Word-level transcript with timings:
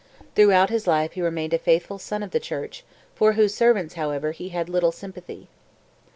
Throughout 0.33 0.71
his 0.71 0.87
life 0.87 1.11
he 1.11 1.21
remained 1.21 1.53
a 1.53 1.59
faithful 1.59 1.99
son 1.99 2.23
of 2.23 2.31
the 2.31 2.39
church, 2.39 2.83
for 3.13 3.33
whose 3.33 3.53
servants, 3.53 3.93
however, 3.93 4.31
he 4.31 4.49
had 4.49 4.67
little 4.67 4.91
sympathy. 4.91 5.47